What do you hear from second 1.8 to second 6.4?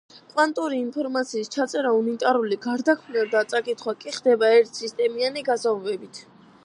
უნიტარული გარდაქმნა და წაკითხვა კი ხდება ერთ სისტემიანი გაზომვებით.